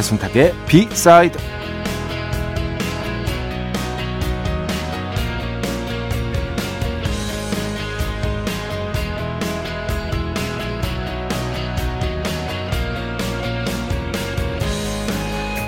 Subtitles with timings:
[0.00, 1.38] 배순탁의 비사이드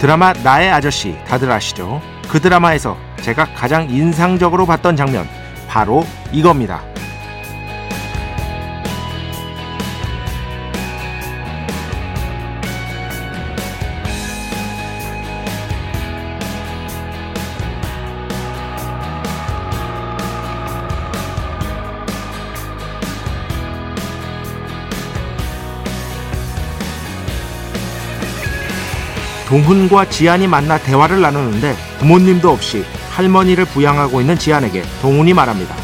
[0.00, 2.00] 드라마 나의 아저씨 다들 아시죠?
[2.28, 5.28] 그 드라마에서 제가 가장 인상적으로 봤던 장면
[5.68, 6.91] 바로 이겁니다.
[29.52, 35.76] 동훈과 지안이 만나 대화를 나누는데 부모님도 없이 할머니를 부양하고 있는 지안에게 동훈이 말합니다.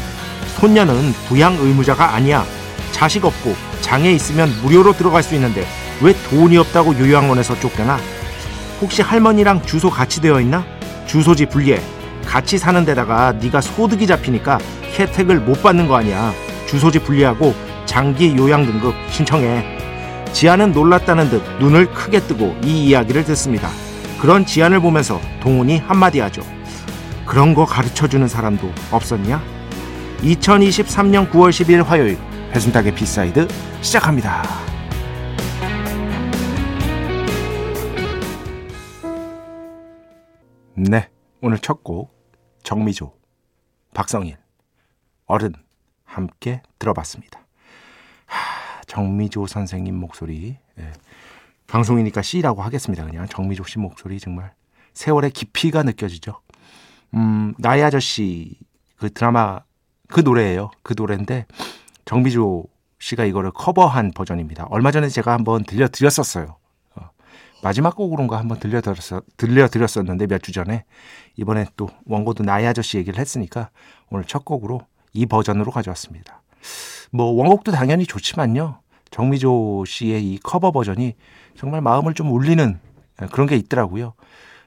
[0.55, 2.43] 손녀는 부양 의무자가 아니야.
[2.91, 5.67] 자식 없고 장애 있으면 무료로 들어갈 수 있는데
[6.01, 7.99] 왜 돈이 없다고 요양원에서 쫓겨나?
[8.81, 10.65] 혹시 할머니랑 주소 같이 되어 있나?
[11.05, 11.79] 주소지 분리해.
[12.25, 14.57] 같이 사는 데다가 네가 소득이 잡히니까
[14.97, 16.33] 혜택을 못 받는 거 아니야.
[16.65, 17.53] 주소지 분리하고
[17.85, 19.78] 장기 요양 등급 신청해.
[20.33, 23.69] 지안은 놀랐다는 듯 눈을 크게 뜨고 이 이야기를 듣습니다.
[24.21, 26.41] 그런 지안을 보면서 동훈이 한마디 하죠.
[27.25, 29.41] 그런 거 가르쳐 주는 사람도 없었냐?
[30.21, 32.17] 2023년 9월 10일 화요일
[32.51, 33.47] 배순탁의 B side
[33.81, 34.43] 시작합니다.
[40.75, 41.09] 네,
[41.41, 42.17] 오늘 첫 곡
[42.63, 43.13] 정미조,
[43.93, 44.37] 박성일,
[45.25, 45.53] 어른
[46.05, 47.45] 함께 들어봤습니다.
[48.89, 50.57] 정미조 선생님 목소리.
[50.79, 50.91] 예.
[51.67, 53.05] 방송이니까 C라고 하겠습니다.
[53.05, 54.51] 그냥 정미조 씨 목소리 정말
[54.93, 56.41] 세월의 깊이가 느껴지죠.
[57.13, 58.57] 음, 나의 아저씨
[58.97, 59.59] 그 드라마
[60.07, 60.71] 그 노래예요.
[60.81, 61.45] 그 노래인데
[62.05, 62.65] 정미조
[62.97, 64.65] 씨가 이거를 커버한 버전입니다.
[64.71, 66.57] 얼마 전에 제가 한번 들려드렸었어요.
[66.95, 67.09] 어,
[67.61, 68.97] 마지막 곡으로인가 한번 들려드렸,
[69.37, 70.83] 들려드렸었는데 몇 주 전에
[71.37, 73.69] 이번에 또 원고도 나의 아저씨 얘기를 했으니까
[74.09, 74.81] 오늘 첫 곡으로
[75.13, 76.41] 이 버전으로 가져왔습니다.
[77.11, 78.79] 뭐 원곡도 당연히 좋지만요.
[79.11, 81.15] 정미조 씨의 이 커버 버전이
[81.55, 82.79] 정말 마음을 좀 울리는
[83.31, 84.13] 그런 게 있더라고요.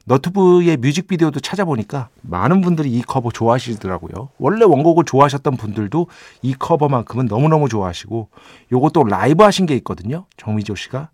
[0.05, 4.31] 너튜브의 뮤직비디오도 찾아보니까 많은 분들이 이 커버 좋아하시더라고요.
[4.39, 6.09] 원래 원곡을 좋아하셨던 분들도
[6.43, 8.29] 이 커버만큼은 너무너무 좋아하시고
[8.73, 10.27] 요것도 라이브 하신 게 있거든요.
[10.37, 11.11] 정미조 씨가.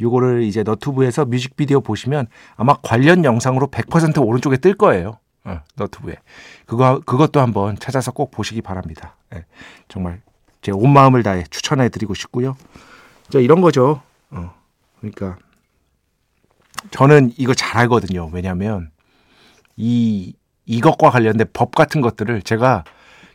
[0.00, 5.18] 요거를 이제 너튜브에서 뮤직비디오 보시면 아마 관련 영상으로 100% 오른쪽에 뜰 거예요.
[5.44, 6.16] 어, 너튜브에.
[6.66, 9.16] 그거, 그것도 한번 찾아서 꼭 보시기 바랍니다.
[9.34, 9.44] 예,
[9.88, 10.20] 정말
[10.66, 12.56] 제 온 마음을 다해 추천해 드리고 싶고요.
[13.30, 14.02] 저 이런 거죠.
[14.30, 14.52] 어,
[14.98, 15.38] 그러니까
[16.90, 18.28] 저는 이거 잘 알거든요.
[18.32, 18.90] 왜냐하면
[19.76, 20.34] 이
[20.64, 22.82] 이것과 관련된 법 같은 것들을 제가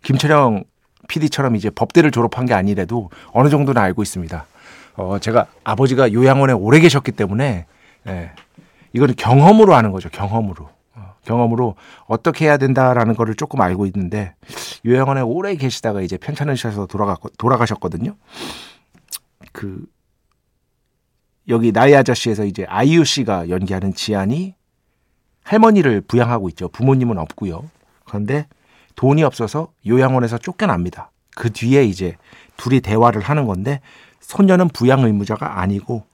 [0.03, 0.65] 김철영
[1.07, 4.45] PD처럼 이제 법대를 졸업한 게 아니래도 어느 정도는 알고 있습니다.
[4.95, 7.65] 어, 제가 아버지가 요양원에 오래 계셨기 때문에
[8.07, 8.31] 예,
[8.91, 10.09] 이거는 경험으로 하는 거죠.
[10.09, 10.69] 경험으로.
[11.25, 14.33] 경험으로 어떻게 해야 된다라는 거를 조금 알고 있는데
[14.85, 18.15] 요양원에 오래 계시다가 이제 편찮으셔서 돌아가 돌아가셨거든요.
[19.51, 19.85] 그
[21.47, 24.55] 여기 나이 아저씨에서 이제 아이유 씨가 연기하는 지안이
[25.43, 26.69] 할머니를 부양하고 있죠.
[26.69, 27.69] 부모님은 없고요.
[28.05, 28.47] 그런데
[28.95, 31.11] 돈이 없어서 요양원에서 쫓겨납니다.
[31.35, 32.15] 그 뒤에 이제
[32.57, 33.81] 둘이 대화를 하는 건데
[34.19, 36.05] 소녀는 부양 의무자가 아니고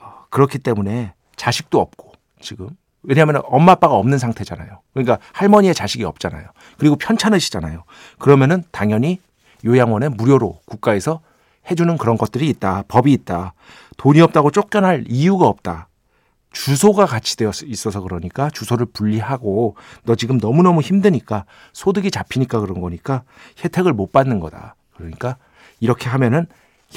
[0.00, 2.70] 어, 그렇기 때문에 자식도 없고 지금
[3.02, 4.80] 왜냐하면 엄마 아빠가 없는 상태잖아요.
[4.92, 6.46] 그러니까 할머니의 자식이 없잖아요.
[6.78, 7.84] 그리고 편찮으시잖아요.
[8.18, 9.18] 그러면은 당연히
[9.64, 11.20] 요양원에 무료로 국가에서
[11.70, 12.84] 해주는 그런 것들이 있다.
[12.88, 13.54] 법이 있다.
[13.96, 15.88] 돈이 없다고 쫓겨날 이유가 없다.
[16.52, 23.22] 주소가 같이 되어 있어서 그러니까 주소를 분리하고 너 지금 너무너무 힘드니까 소득이 잡히니까 그런 거니까
[23.62, 24.74] 혜택을 못 받는 거다.
[24.96, 25.36] 그러니까
[25.78, 26.46] 이렇게 하면은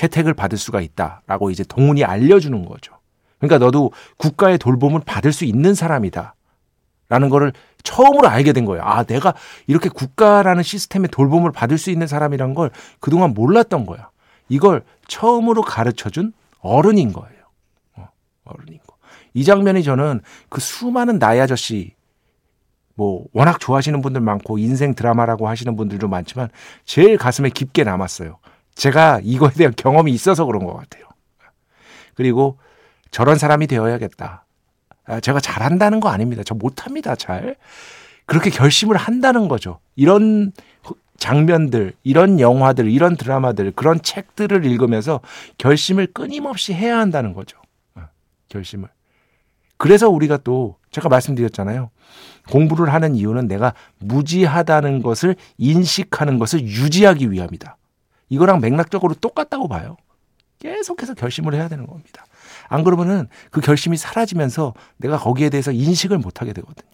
[0.02, 2.96] 혜택을 받을 수가 있다라고 이제 동훈이 알려주는 거죠.
[3.44, 6.36] 그러니까 너도 국가의 돌봄을 받을 수 있는 사람이다.
[7.10, 7.52] 라는 거를
[7.84, 8.82] 처음으로 알게 된 거예요.
[8.84, 9.34] 아, 내가
[9.68, 14.10] 이렇게 국가라는 시스템의 돌봄을 받을 수 있는 사람이란 걸 그동안 몰랐던 거야.
[14.48, 17.44] 이걸 처음으로 가르쳐 준 어른인 거예요.
[17.98, 18.08] 어,
[18.46, 18.96] 어른인 거.
[19.34, 21.96] 이 장면이 저는 그 수많은 나이 아저씨
[22.96, 26.48] 뭐 워낙 좋아하시는 분들 많고 인생 드라마라고 하시는 분들도 많지만
[26.86, 28.38] 제일 가슴에 깊게 남았어요.
[28.76, 31.04] 제가 이거에 대한 경험이 있어서 그런 것 같아요.
[32.14, 32.58] 그리고
[33.14, 34.44] 저런 사람이 되어야겠다.
[35.06, 36.42] 아, 제가 잘한다는 거 아닙니다.
[36.44, 37.16] 저 못합니다.
[37.16, 37.56] 잘.
[38.26, 39.80] 그렇게 결심을 한다는 거죠.
[39.96, 40.52] 이런
[41.18, 45.20] 장면들, 이런 영화들, 이런 드라마들, 그런 책들을 읽으면서
[45.60, 47.62] 결심을 끊임없이 해야 한다는 거죠.
[47.94, 48.02] 어,
[48.50, 48.90] 결심을.
[49.78, 51.92] 그래서 우리가 또 제가 말씀드렸잖아요.
[52.50, 57.78] 공부를 하는 이유는 내가 무지하다는 것을 인식하는 것을 유지하기 위함이다.
[58.30, 59.98] 이거랑 맥락적으로 똑같다고 봐요.
[60.58, 62.26] 계속해서 결심을 해야 되는 겁니다.
[62.68, 66.94] 안 그러면은 그 결심이 사라지면서 내가 거기에 대해서 인식을 못 하게 되거든요.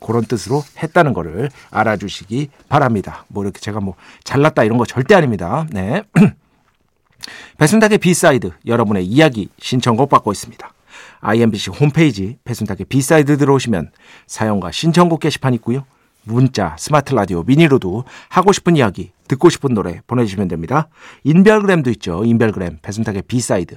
[0.00, 3.24] 그런 뜻으로 했다는 거를 알아주시기 바랍니다.
[3.28, 3.94] 뭐 이렇게 제가 뭐
[4.24, 5.66] 잘났다 이런 거 절대 아닙니다.
[5.70, 6.02] 네.
[7.58, 10.72] 배순탁의 B side 여러분의 이야기 신청곡 받고 있습니다.
[11.20, 13.90] IMBC 홈페이지 배순탁의 B side 들어오시면
[14.26, 15.84] 사연과 신청곡 게시판 있고요.
[16.22, 20.88] 문자, 스마트 라디오, mini로도 하고 싶은 이야기, 듣고 싶은 노래 보내주시면 됩니다.
[21.24, 22.24] 인별그램도 있죠.
[22.24, 23.76] 인별그램 배순탁의 B side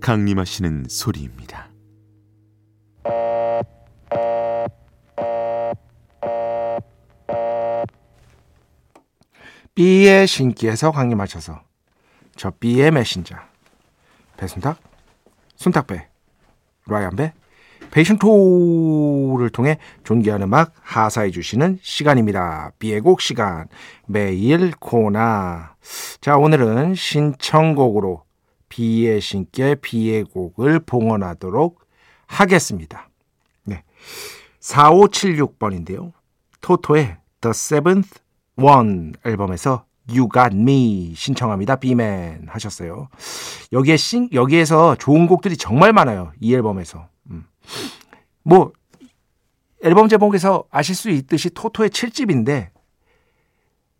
[0.00, 1.68] 강림하시는 소리입니다.
[9.74, 11.60] B의 신기에서 강림하셔서
[12.36, 13.36] 저 B의 메신저.
[14.36, 14.78] 배순탁,
[15.56, 16.08] 순탁배,
[16.86, 17.32] 라이언배,
[17.90, 22.72] 페이션토를 통해 존귀한 음악 하사해 주시는 시간입니다.
[22.78, 23.68] 비의 곡 시간.
[24.06, 25.74] 매일 코나
[26.20, 28.27] 자 오늘은 신청곡으로
[28.68, 31.80] 비의 신께 비의 곡을 봉헌하도록
[32.26, 33.08] 하겠습니다.
[33.64, 33.82] 네.
[34.60, 36.12] 4576번인데요.
[36.60, 38.20] 토토의 The Seventh
[38.56, 41.76] One 앨범에서 You Got Me 신청합니다.
[41.76, 43.08] 비맨 하셨어요.
[43.72, 46.32] 여기에 신, 여기에서 좋은 곡들이 정말 많아요.
[46.40, 47.08] 이 앨범에서.
[47.30, 47.44] 음.
[48.42, 48.72] 뭐
[49.82, 52.70] 앨범 제목에서 아실 수 있듯이 토토의 7집인데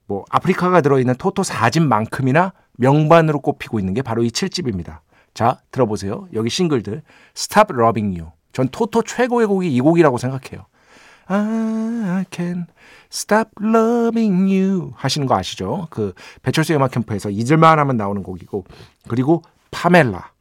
[0.07, 5.01] 뭐 아프리카가 들어있는 토토 4집만큼이나 명반으로 꼽히고 있는 게 바로 이 7집입니다.
[5.35, 6.29] 자, 들어보세요.
[6.33, 7.03] 여기 싱글들.
[7.37, 8.33] Stop Loving You.
[8.53, 10.67] 전 토토 최고의 곡이 이 곡이라고 생각해요.
[11.29, 12.67] I can
[13.13, 15.87] stop loving you 하시는 거 아시죠?
[15.91, 18.65] 그 배철수 음악 캠프에서 잊을만 하면 나오는 곡이고
[19.09, 20.33] 그리고 파멜라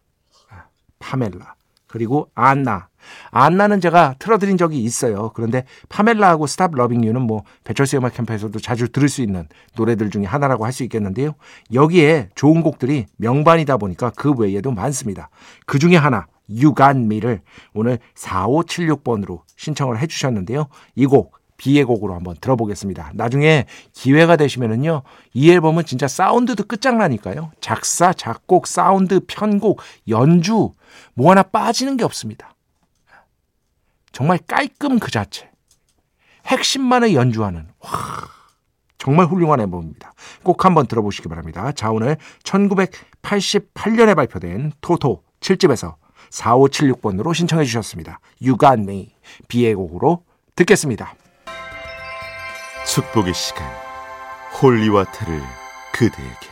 [0.50, 0.66] 아,
[1.00, 1.56] 파멜라
[1.88, 2.88] 그리고 안나
[3.32, 5.32] 안나는 제가 틀어드린 적이 있어요.
[5.34, 10.24] 그런데 파멜라하고 Stop Loving You는 뭐 배철수 음악 캠프에서도 자주 들을 수 있는 노래들 중에
[10.26, 11.34] 하나라고 할 수 있겠는데요.
[11.74, 15.30] 여기에 좋은 곡들이 명반이다 보니까 그 외에도 많습니다.
[15.66, 17.42] 그 중에 하나 Me를
[17.74, 20.68] 오늘 4576번으로 신청을 해주셨는데요.
[20.96, 23.14] 이 곡 비의 곡으로 한번 들어보겠습니다.
[23.16, 25.02] 나중에 기회가 되시면은요,
[25.34, 27.52] 이 앨범은 진짜 사운드도 끝장나니까요.
[27.60, 30.72] 작사, 작곡, 사운드, 편곡, 연주,
[31.16, 32.54] 뭐 하나 빠지는 게 없습니다.
[34.18, 35.48] 정말 깔끔 그 자체.
[36.48, 37.92] 핵심만을 연주하는 와,
[38.98, 40.12] 정말 훌륭한 앨범입니다.
[40.42, 41.72] 꼭 한번 들어보시기 바랍니다.
[41.72, 45.98] 자 오늘 1988년에 발표된 토토 7집에서
[46.32, 48.20] 4576번으로 신청해 주셨습니다.
[48.42, 49.14] You Got Me
[49.50, 50.24] B의 곡으로
[50.56, 51.14] 듣겠습니다.
[52.88, 53.72] 축복의 시간
[54.60, 55.44] holy water를
[55.94, 56.48] 그대에게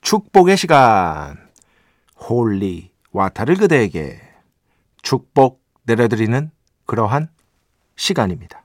[0.00, 1.36] 축복의 시간
[2.16, 4.20] holy water를 그대에게
[5.02, 6.50] 축복 내려드리는
[6.86, 7.28] 그러한
[7.96, 8.64] 시간입니다.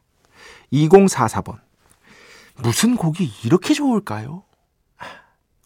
[0.73, 1.59] 2044번.
[2.57, 4.43] 무슨 곡이 이렇게 좋을까요?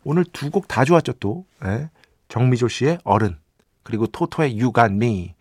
[0.04, 1.46] 오늘 두 곡 다 좋았죠, 또.
[1.62, 1.90] 네.
[2.28, 3.38] 정미조 씨의 어른,
[3.84, 5.36] 그리고 토토의 You Got Me.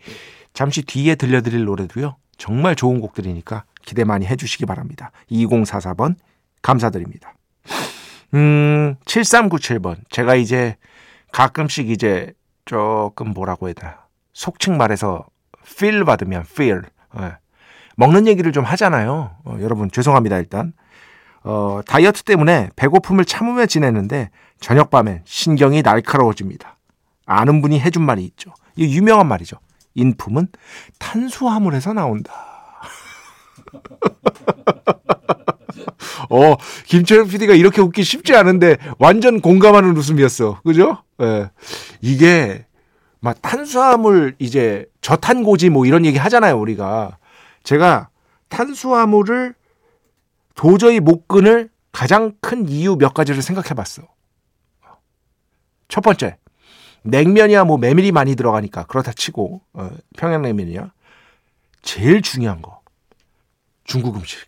[0.53, 5.13] 잠시 뒤에 들려드릴 노래도요, 정말 좋은 곡들이니까 기대 많이 해주시기 바랍니다.
[5.31, 6.17] 2044번,
[6.63, 7.35] 감사드립니다.
[8.35, 9.99] 음, 7397번.
[10.11, 10.77] 제가 이제
[11.33, 12.33] 가끔씩 이제
[12.71, 14.07] 조금 뭐라고 해야 되나.
[14.33, 15.27] 속칭 말해서
[15.67, 16.83] feel 받으면 feel.
[17.19, 17.33] 네.
[17.97, 19.33] 먹는 얘기를 좀 하잖아요.
[19.45, 20.73] 어, 여러분 죄송합니다 일단.
[21.43, 26.77] 어, 다이어트 때문에 배고픔을 참으며 지내는데 저녁 밤엔 신경이 날카로워집니다.
[27.27, 28.53] 아는 분이 해준 말이 있죠.
[28.77, 29.57] 이 유명한 말이죠.
[29.95, 30.47] 인품은
[31.01, 32.33] 탄수화물에서 나온다.
[36.31, 36.55] 어,
[36.87, 40.61] 김철현 PD가 이렇게 웃기 쉽지 않은데 완전 공감하는 웃음이었어.
[40.63, 41.03] 그죠?
[41.21, 41.51] 예.
[42.01, 42.67] 이게
[43.21, 47.19] 막 탄수화물 이제 저탄고지 뭐 이런 얘기 하잖아요, 우리가.
[47.63, 48.09] 제가
[48.49, 49.55] 탄수화물을
[50.55, 54.03] 도저히 못 끊을 가장 큰 이유 몇 가지를 생각해 봤어.
[55.89, 56.37] 첫 번째,
[57.03, 60.93] 냉면이야 뭐 메밀이 많이 들어가니까 그렇다 치고 어, 평양냉면이야.
[61.83, 62.81] 제일 중요한 거
[63.85, 64.39] 중국 음식.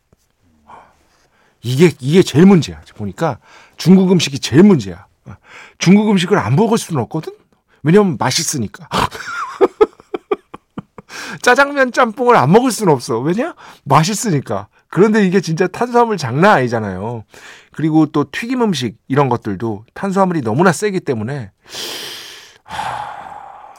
[1.63, 2.81] 이게 이게 제일 문제야.
[2.95, 3.39] 보니까
[3.77, 5.07] 중국 음식이 제일 문제야.
[5.27, 5.35] 어,
[5.79, 7.33] 중국 음식을 안 먹을 수는 없거든.
[7.83, 8.89] 왜냐면 맛있으니까.
[11.43, 13.19] 짜장면 짬뽕을 안 먹을 수는 없어.
[13.19, 13.55] 왜냐?
[13.85, 14.69] 맛있으니까.
[14.89, 17.25] 그런데 이게 진짜 탄수화물 장난 아니잖아요.
[17.73, 21.51] 그리고 또 튀김 음식 이런 것들도 탄수화물이 너무나 세기 때문에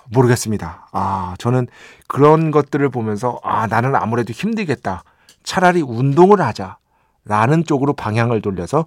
[0.09, 0.89] 모르겠습니다.
[0.91, 1.67] 아, 저는
[2.07, 5.03] 그런 것들을 보면서 아, 나는 아무래도 힘들겠다.
[5.43, 6.77] 차라리 운동을 하자.
[7.25, 8.85] 라는 쪽으로 방향을 돌려서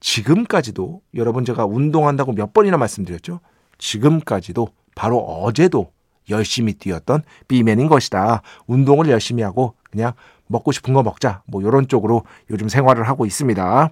[0.00, 3.40] 지금까지도 여러분 제가 운동한다고 몇 번이나 말씀드렸죠.
[3.78, 5.92] 지금까지도 바로 어제도
[6.30, 8.42] 열심히 뛰었던 비맨인 것이다.
[8.66, 10.12] 운동을 열심히 하고 그냥
[10.46, 11.42] 먹고 싶은 거 먹자.
[11.46, 13.90] 뭐 이런 쪽으로 요즘 생활을 하고 있습니다.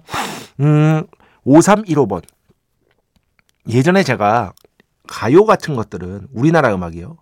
[0.61, 1.03] 음,
[1.45, 2.23] 5315번.
[3.67, 4.53] 예전에 제가
[5.07, 7.17] 가요 같은 것들은 우리나라 음악이요.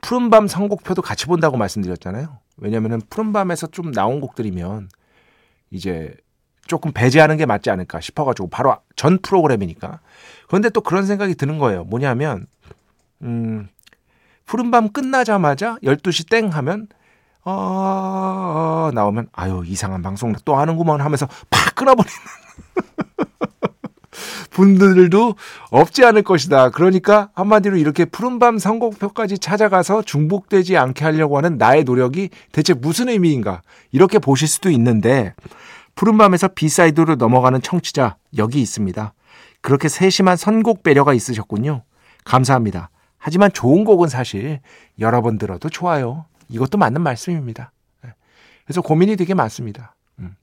[0.00, 2.38] 푸른밤 선곡표도 같이 본다고 말씀드렸잖아요.
[2.56, 4.88] 왜냐면은 푸른밤에서 좀 나온 곡들이면
[5.70, 6.14] 이제
[6.70, 9.98] 조금 배제하는 게 맞지 않을까 싶어가지고 바로 전 프로그램이니까.
[10.46, 11.82] 그런데 또 그런 생각이 드는 거예요.
[11.82, 12.46] 뭐냐면,
[13.22, 13.68] 음,
[14.46, 16.86] 푸른밤 끝나자마자 12시 땡 하면,
[17.44, 22.14] 어, 나오면, 아유, 이상한 방송 또 하는구만 하면서 팍 끊어버리는.
[24.50, 25.34] 분들도
[25.70, 26.70] 없지 않을 것이다.
[26.70, 33.62] 그러니까 한마디로 이렇게 푸른밤 선곡표까지 찾아가서 중복되지 않게 하려고 하는 나의 노력이 대체 무슨 의미인가?
[33.90, 35.34] 이렇게 보실 수도 있는데
[36.00, 39.12] 푸른밤에서 B side로 넘어가는 청취자 여기 있습니다.
[39.60, 41.82] 그렇게 세심한 선곡 배려가 있으셨군요.
[42.24, 42.88] 감사합니다.
[43.18, 44.60] 하지만 좋은 곡은 사실
[44.98, 46.24] 여러 번 들어도 좋아요.
[46.48, 47.72] 이것도 맞는 말씀입니다.
[48.02, 48.14] 네.
[48.64, 49.94] 그래서 고민이 되게 많습니다.
[50.20, 50.36] 음.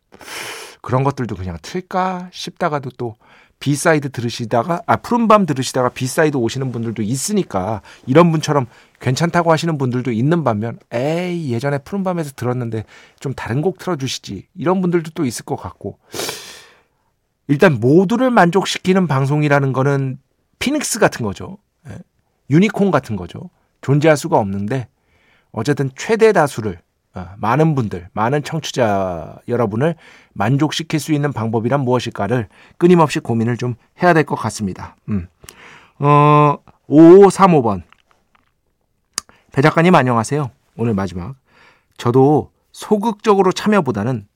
[0.83, 3.15] 그런 것들도 그냥 틀까 싶다가도 또
[3.59, 8.67] B side 들으시다가 아 푸른밤 들으시다가 B side 오시는 분들도 있으니까 이런 분처럼
[8.99, 12.85] 괜찮다고 하시는 분들도 있는 반면 에이 예전에 푸른밤에서 들었는데
[13.19, 14.47] 좀 다른 곡 틀어주시지.
[14.55, 15.99] 이런 분들도 또 있을 것 같고.
[17.47, 20.19] 일단 모두를 만족시키는 방송이라는 거는
[20.59, 21.57] 피닉스 같은 거죠.
[21.89, 21.97] 예.
[22.49, 23.49] 유니콘 같은 거죠.
[23.81, 24.87] 존재할 수가 없는데
[25.51, 26.86] 어쨌든 최대 다수를 어,
[27.37, 29.95] 많은 분들, 많은 청취자 여러분을
[30.33, 32.47] 만족시킬 수 있는 방법이란 무엇일까를
[32.77, 34.95] 끊임없이 고민을 좀 해야 될 것 같습니다.
[35.09, 35.27] 음.
[35.99, 36.57] 어,
[36.89, 37.83] 5535번.
[39.51, 40.51] 배 작가님 안녕하세요.
[40.77, 41.35] 오늘 마지막.
[41.97, 44.27] 저도 소극적으로 참여보다는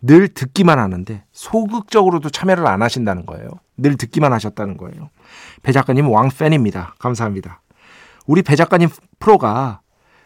[0.00, 3.48] 늘 듣기만 하는데 소극적으로도 참여를 안 하신다는 거예요.
[3.76, 5.10] 늘 듣기만 하셨다는 거예요.
[5.62, 6.94] 배 작가님 왕팬입니다.
[6.98, 7.60] 감사합니다.
[8.26, 8.88] 우리 배 작가님
[9.18, 9.80] 프로가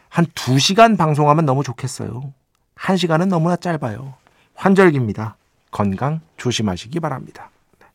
[0.08, 2.32] 한 2시간 방송하면 너무 좋겠어요.
[2.76, 4.14] 1시간은 너무나 짧아요.
[4.54, 5.36] 환절기입니다.
[5.70, 7.50] 건강 조심하시기 바랍니다.
[7.78, 7.86] 네.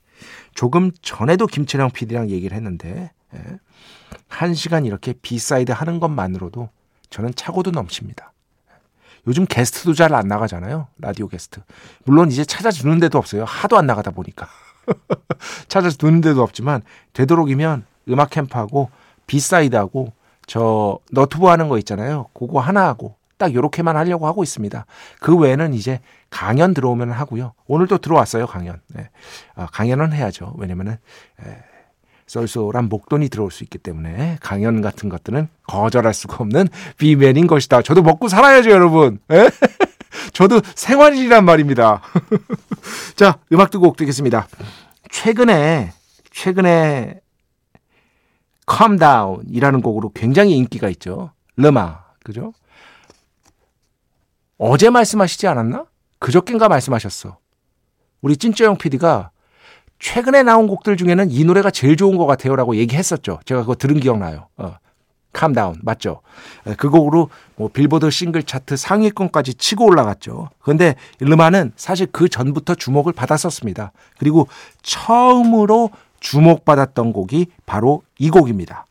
[0.54, 3.40] 조금 전에도 김철영 PD랑 얘기를 했는데 예.
[4.30, 6.70] 1시간 이렇게 B side 하는 것만으로도
[7.10, 8.32] 저는 차고도 넘칩니다.
[9.28, 10.88] 요즘 게스트도 잘 안 나가잖아요.
[11.00, 11.62] 라디오 게스트.
[12.04, 13.46] 물론 이제 찾아주는 데도 없어요.
[13.46, 14.48] 하도 안 나가다 보니까.
[15.70, 16.82] 찾아주는 데도 없지만
[17.14, 18.90] 되도록이면 음악 캠프하고
[19.28, 20.12] 비사이드하고
[20.46, 22.28] 저 너튜브 하는 거 있잖아요.
[22.34, 24.86] 그거 하나 하고 딱 요렇게만 하려고 하고 있습니다.
[25.20, 27.54] 그 외에는 이제 강연 들어오면 하고요.
[27.68, 28.80] 오늘도 들어왔어요, 강연.
[28.88, 29.10] 네.
[29.56, 30.56] 아, 강연은 해야죠.
[30.58, 30.94] 왜냐면은
[31.42, 31.58] 에,
[32.26, 37.82] 쏠쏠한 목돈이 들어올 수 있기 때문에 강연 같은 것들은 거절할 수가 없는 비맨인 것이다.
[37.82, 39.20] 저도 먹고 살아야죠, 여러분.
[39.32, 39.50] 에?
[40.32, 42.02] 저도 생활이란 말입니다.
[43.16, 44.48] 자, 음악 듣고 듣겠습니다.
[45.12, 45.92] 최근에
[46.32, 47.23] 최근에
[48.70, 51.32] Calm Down이라는 곡으로 굉장히 인기가 있죠.
[51.58, 52.54] 르마, 그죠?
[54.58, 55.86] 어제 말씀하시지 않았나?
[56.20, 57.38] 그저께인가 말씀하셨어.
[58.22, 59.32] 우리 찐쩌영 PD가
[60.00, 63.40] 최근에 나온 곡들 중에는 이 노래가 제일 좋은 것 같아요라고 얘기했었죠.
[63.46, 64.48] 제가 그거 들은 기억나요.
[64.58, 64.78] 어.
[65.34, 66.22] 캄다운 맞죠?
[66.78, 70.50] 그 곡으로 뭐 빌보드 싱글 차트 상위권까지 치고 올라갔죠.
[70.60, 73.92] 그런데 르마는 사실 그 전부터 주목을 받았었습니다.
[74.20, 74.48] 그리고
[74.84, 75.90] 처음으로
[76.24, 78.86] 주목받았던 곡이 바로 이 곡입니다.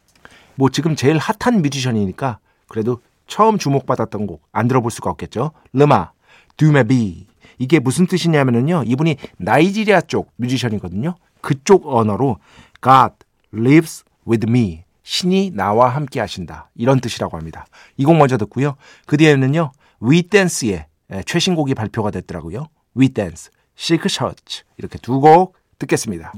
[0.54, 5.52] 뭐 지금 제일 핫한 뮤지션이니까 그래도 처음 주목받았던 곡 안 들어볼 수가 없겠죠.
[5.72, 6.12] 르마,
[6.56, 7.26] 두메비.
[7.58, 8.84] 이게 무슨 뜻이냐면요.
[8.86, 11.14] 이분이 나이지리아 쪽 뮤지션이거든요.
[11.40, 12.36] 그쪽 언어로
[12.82, 13.14] God
[13.54, 14.84] lives with me.
[15.02, 16.70] 신이 나와 함께 하신다.
[16.76, 17.66] 이런 뜻이라고 합니다.
[17.96, 18.76] 이 곡 먼저 듣고요.
[19.06, 19.72] 그 뒤에는요.
[20.00, 20.86] 위댄스의
[21.24, 22.66] 최신곡이 발표가 됐더라고요.
[22.94, 26.32] 위댄스, 실크 셔츠 이렇게 두 곡 듣겠습니다.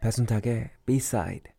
[0.00, 1.52] 배순탁의 B-side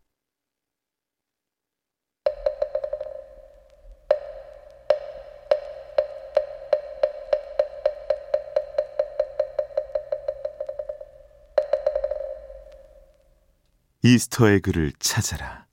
[14.04, 15.71] Easter egg를 찾아라.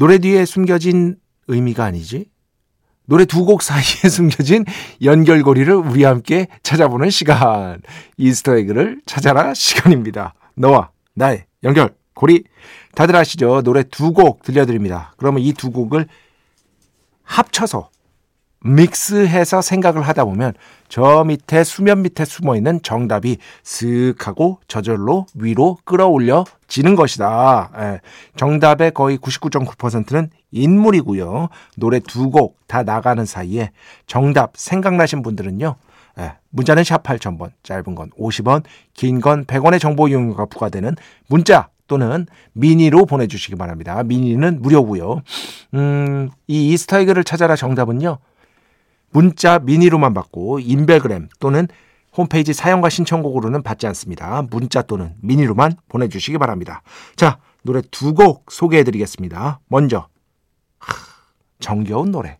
[0.00, 1.16] 노래 뒤에 숨겨진
[1.46, 2.24] 의미가 아니지?
[3.04, 4.64] 노래 두 곡 사이에 숨겨진
[5.02, 7.82] 연결고리를 우리 함께 찾아보는 시간.
[8.16, 10.32] Easter egg를 찾아라 시간입니다.
[10.54, 12.44] 너와 나의 연결고리.
[12.94, 13.60] 다들 아시죠?
[13.60, 15.12] 노래 두 곡 들려드립니다.
[15.18, 16.06] 그러면 이 두 곡을
[17.24, 17.90] 합쳐서
[18.62, 20.52] 믹스해서 생각을 하다 보면
[20.88, 27.70] 저 밑에 수면 밑에 숨어 있는 정답이 슥 하고 저절로 위로 끌어올려지는 것이다.
[27.78, 28.00] 예,
[28.36, 31.48] 정답의 거의 99.9%는 인물이고요.
[31.76, 33.70] 노래 두 곡 다 나가는 사이에
[34.06, 35.76] 정답 생각나신 분들은요.
[36.18, 38.62] 예, 문자는 샵 8000번, 짧은 건 50원,
[38.94, 40.94] 긴 건 100원의 정보 이용료가 부과되는
[41.28, 44.02] 문자 또는 미니로 보내주시기 바랍니다.
[44.04, 45.22] 미니는 무료고요.
[45.74, 48.18] 음, 이 이스타에그를 찾아라 정답은요.
[49.10, 51.68] 문자 미니로만 받고 인별그램 또는
[52.16, 54.42] 홈페이지 사용과 신청곡으로는 받지 않습니다.
[54.50, 56.82] 문자 또는 미니로만 보내주시기 바랍니다.
[57.16, 59.60] 자, 노래 두 곡 소개해드리겠습니다.
[59.68, 60.08] 먼저
[61.60, 62.38] 정겨운 노래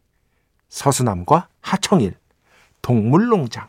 [0.68, 2.14] 서수남과 하청일
[2.82, 3.68] 동물농장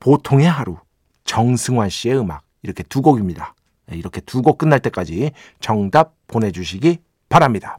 [0.00, 0.78] 보통의 하루
[1.24, 3.54] 정승환 씨의 음악 이렇게 두 곡입니다.
[3.86, 7.78] 네, 이렇게 두 곡 끝날 때까지 정답 보내주시기 바랍니다.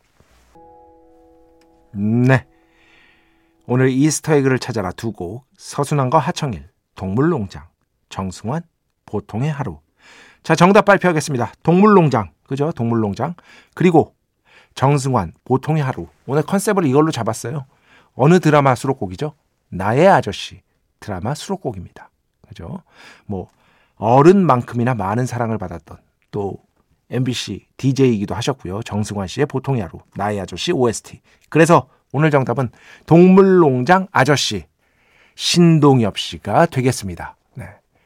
[1.93, 2.45] 네.
[3.69, 5.45] 오늘 이스터에그를 찾아라 두 곡.
[5.57, 7.67] 서순환과 하청일 동물농장.
[8.07, 8.61] 정승환
[9.05, 9.81] 보통의 하루.
[10.41, 11.51] 자 정답 발표하겠습니다.
[11.63, 12.31] 동물농장.
[12.47, 12.71] 그죠?
[12.71, 13.35] 동물농장.
[13.75, 14.15] 그리고
[14.73, 16.07] 정승환 보통의 하루.
[16.25, 17.65] 오늘 컨셉을 이걸로 잡았어요.
[18.15, 19.33] 어느 드라마 수록곡이죠?
[19.67, 20.61] 나의 아저씨
[21.01, 22.09] 드라마 수록곡입니다.
[22.47, 22.83] 그죠?
[23.25, 23.49] 뭐
[23.97, 25.97] 어른만큼이나 많은 사랑을 받았던
[26.31, 26.55] 또
[27.09, 28.81] MBC DJ이기도 하셨고요.
[28.83, 32.69] 정승환 씨의 보통의 하루 나의 아저씨 OST 그래서 오늘 정답은
[33.05, 34.65] 동물농장 아저씨
[35.35, 37.35] 신동엽 씨가 되겠습니다.
[37.53, 37.65] 네.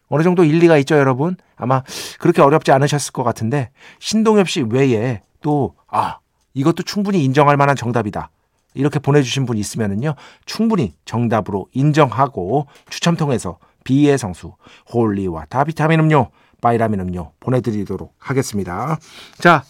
[0.09, 1.37] 어느 정도 일리가 있죠, 여러분?
[1.55, 1.81] 아마
[2.19, 3.69] 그렇게 어렵지 않으셨을 것 같은데
[3.99, 6.17] 신동엽 씨 외에 또 아,
[6.53, 8.29] 이것도 충분히 인정할 만한 정답이다.
[8.73, 14.53] 이렇게 보내주신 분 있으면은요, 충분히 정답으로 인정하고 추첨 통해서 B의 성수,
[14.93, 16.29] 홀리와 다비타민 음료,
[16.61, 18.99] 비타민 음료 보내드리도록 하겠습니다.
[19.39, 19.63] 자,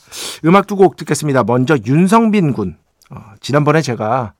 [0.45, 1.43] 음악 두 곡 듣겠습니다.
[1.43, 2.77] 먼저 윤성빈 군.
[3.11, 4.33] 어, 지난번에 제가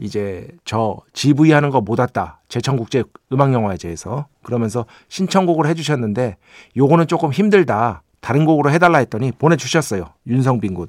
[0.00, 2.40] 이제 저 GV 하는 거 못 왔다.
[2.48, 6.36] 제천국제 음악영화제에서 그러면서 신청곡을 해주셨는데
[6.76, 8.02] 요거는 조금 힘들다.
[8.20, 10.06] 다른 곡으로 해달라 했더니 보내주셨어요.
[10.26, 10.88] 윤성빈 군.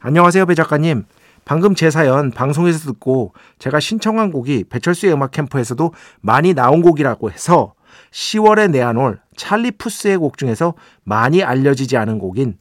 [0.00, 1.04] 안녕하세요, 배 작가님.
[1.44, 7.72] 방금 제 사연 방송에서 듣고 제가 신청한 곡이 배철수의 음악 캠프에서도 많이 나온 곡이라고 해서
[8.12, 12.58] 10월에 내한 올 찰리 푸스의 곡 중에서 많이 알려지지 않은 곡인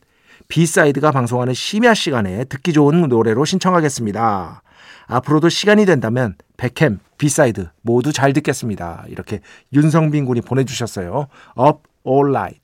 [0.48, 4.62] B side가 방송하는 심야 시간에 듣기 좋은 노래로 신청하겠습니다.
[5.08, 9.06] 앞으로도 시간이 된다면 배캠, B side 모두 잘 듣겠습니다.
[9.08, 9.42] 이렇게
[9.74, 11.28] 윤성빈 군이 보내주셨어요.
[11.58, 12.62] Up All Night.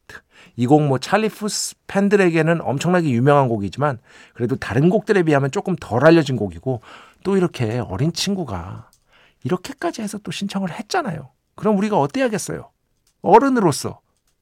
[0.56, 4.00] 이 곡 뭐 찰리 푸스 팬들에게는 엄청나게 유명한 곡이지만
[4.34, 6.82] 그래도 다른 곡들에 비하면 조금 덜 알려진 곡이고
[7.24, 8.90] 또 이렇게 어린 친구가
[9.44, 11.30] 이렇게까지 해서 또 신청을 했잖아요.
[11.56, 12.70] 그럼 우리가 어때야겠어요?
[13.22, 14.00] 어른으로서.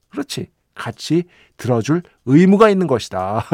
[0.10, 0.52] 그렇지.
[0.76, 1.24] 같이
[1.58, 3.46] 들어줄 의무가 있는 것이다.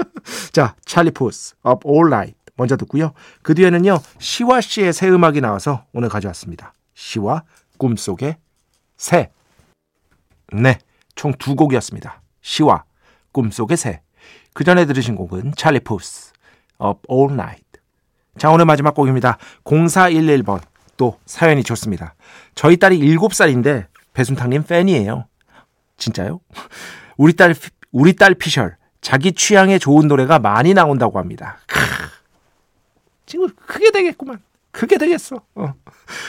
[0.52, 3.12] 자, 찰리 푸스, Up All Night 먼저 듣고요.
[3.42, 6.72] 그 뒤에는요, 시와 씨의 새 음악이 나와서 오늘 가져왔습니다.
[6.94, 7.42] 시와
[7.78, 8.36] 꿈속의
[8.96, 9.30] 새.
[10.52, 10.78] 네,
[11.14, 12.22] 총 두 곡이었습니다.
[12.40, 12.84] 시와
[13.32, 14.00] 꿈속의 새.
[14.54, 16.32] 그 전에 들으신 곡은 찰리 푸스,
[16.82, 17.64] Up All Night.
[18.38, 19.38] 자, 오늘 마지막 곡입니다.
[19.64, 20.60] 0411번.
[20.96, 22.14] 또 사연이 좋습니다.
[22.54, 25.26] 저희 딸이 7살인데 배순탁님 팬이에요.
[25.96, 26.40] 진짜요?
[27.16, 27.54] 우리 딸
[27.92, 31.58] 우리 딸 피셜 자기 취향에 좋은 노래가 많이 나온다고 합니다.
[31.66, 31.78] 크.
[33.24, 34.40] 지금 크게 되겠구만.
[34.70, 35.40] 크게 되겠어.
[35.54, 35.74] 어.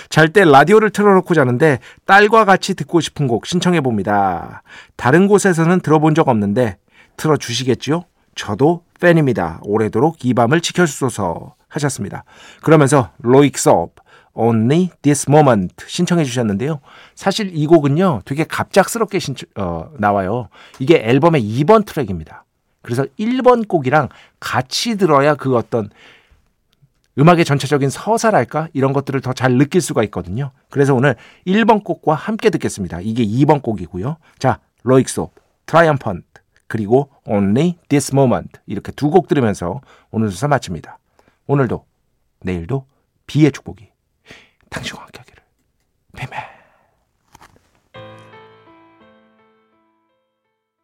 [0.09, 4.63] 잘 때 라디오를 틀어놓고 자는데 딸과 같이 듣고 싶은 곡 신청해 봅니다.
[4.95, 6.77] 다른 곳에서는 들어본 적 없는데
[7.17, 8.03] 틀어주시겠지요?
[8.35, 9.59] 저도 팬입니다.
[9.63, 12.23] 오래도록 이 밤을 지켜주소서 하셨습니다.
[12.61, 13.91] 그러면서 Röyksopp
[14.37, 16.79] Only This Moment 신청해 주셨는데요.
[17.15, 20.49] 사실 이 곡은요, 되게 갑작스럽게 신청, 어, 나와요.
[20.79, 22.45] 이게 앨범의 2번 트랙입니다.
[22.83, 25.89] 그래서 1번 곡이랑 같이 들어야 그 어떤
[27.19, 28.67] 음악의 전체적인 서사랄까?
[28.73, 30.51] 이런 것들을 더 잘 느낄 수가 있거든요.
[30.69, 31.15] 그래서 오늘
[31.47, 33.01] 1번 곡과 함께 듣겠습니다.
[33.01, 34.17] 이게 2번 곡이고요.
[34.37, 35.31] 자, Röyksopp,
[35.65, 36.23] Triumphant,
[36.67, 40.99] 그리고 Only This Moment 이렇게 두 곡 들으면서 오늘 수사 마칩니다.
[41.47, 41.83] 오늘도
[42.41, 42.85] 내일도
[43.25, 43.89] B의 축복이
[44.69, 45.43] 당신과 함께 하기를.
[46.15, 46.56] 뱀뱀